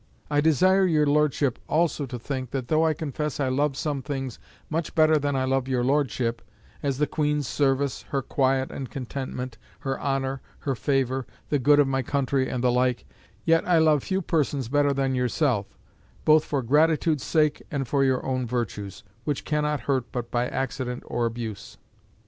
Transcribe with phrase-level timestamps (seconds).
[0.31, 4.39] I desire your Lordship also to think that though I confess I love some things
[4.67, 6.41] much better than I love your Lordship
[6.81, 11.87] as the Queen's service, her quiet and contentment, her honour, her favour, the good of
[11.87, 13.05] my country, and the like
[13.45, 15.67] yet I love few persons better than yourself,
[16.25, 21.03] both for gratitude's sake and for your own virtues, which cannot hurt but by accident
[21.05, 21.77] or abuse.